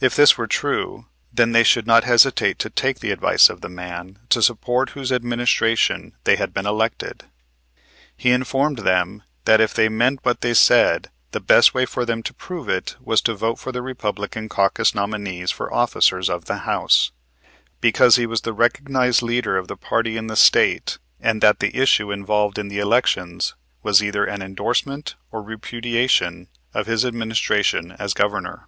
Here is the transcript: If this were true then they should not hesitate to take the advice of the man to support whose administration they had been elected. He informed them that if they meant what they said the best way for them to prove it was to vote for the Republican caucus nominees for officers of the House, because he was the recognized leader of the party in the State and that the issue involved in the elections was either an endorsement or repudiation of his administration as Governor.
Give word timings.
If 0.00 0.16
this 0.16 0.38
were 0.38 0.46
true 0.46 1.04
then 1.30 1.52
they 1.52 1.64
should 1.64 1.86
not 1.86 2.04
hesitate 2.04 2.58
to 2.60 2.70
take 2.70 3.00
the 3.00 3.10
advice 3.10 3.50
of 3.50 3.60
the 3.60 3.68
man 3.68 4.18
to 4.30 4.40
support 4.40 4.92
whose 4.96 5.12
administration 5.12 6.16
they 6.24 6.36
had 6.36 6.54
been 6.54 6.64
elected. 6.64 7.24
He 8.16 8.30
informed 8.30 8.78
them 8.78 9.22
that 9.44 9.60
if 9.60 9.74
they 9.74 9.90
meant 9.90 10.20
what 10.22 10.40
they 10.40 10.54
said 10.54 11.10
the 11.32 11.40
best 11.40 11.74
way 11.74 11.84
for 11.84 12.06
them 12.06 12.22
to 12.22 12.32
prove 12.32 12.70
it 12.70 12.96
was 13.02 13.20
to 13.20 13.34
vote 13.34 13.58
for 13.58 13.70
the 13.70 13.82
Republican 13.82 14.48
caucus 14.48 14.94
nominees 14.94 15.50
for 15.50 15.70
officers 15.70 16.30
of 16.30 16.46
the 16.46 16.60
House, 16.64 17.12
because 17.82 18.16
he 18.16 18.24
was 18.24 18.40
the 18.40 18.54
recognized 18.54 19.20
leader 19.20 19.58
of 19.58 19.68
the 19.68 19.76
party 19.76 20.16
in 20.16 20.26
the 20.26 20.36
State 20.36 20.96
and 21.20 21.42
that 21.42 21.58
the 21.60 21.76
issue 21.76 22.10
involved 22.10 22.58
in 22.58 22.68
the 22.68 22.78
elections 22.78 23.54
was 23.82 24.02
either 24.02 24.24
an 24.24 24.40
endorsement 24.40 25.16
or 25.30 25.42
repudiation 25.42 26.48
of 26.72 26.86
his 26.86 27.04
administration 27.04 27.92
as 27.98 28.14
Governor. 28.14 28.66